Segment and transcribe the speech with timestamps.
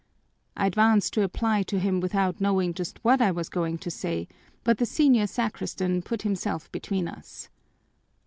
[0.57, 4.27] I advanced to reply to him without knowing just what I was going to say,
[4.63, 7.49] but the senior sacristan put himself between us.